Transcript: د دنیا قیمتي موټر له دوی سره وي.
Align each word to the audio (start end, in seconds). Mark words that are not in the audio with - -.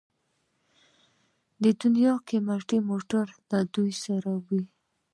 د 1.63 1.65
دنیا 1.81 2.13
قیمتي 2.27 2.77
موټر 2.89 3.25
له 3.49 3.59
دوی 3.73 3.91
سره 4.05 4.31
وي. 4.47 4.63